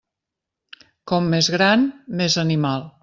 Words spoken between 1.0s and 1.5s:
Com més